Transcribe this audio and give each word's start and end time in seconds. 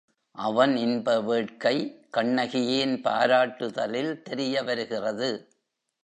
அவன் 0.35 0.75
இன்ப 0.75 1.21
வேட்கை 1.21 1.75
கண்ணகியின் 2.09 3.01
பாராட்டுதலில் 3.01 4.13
தெரியவருகிறது. 4.29 5.29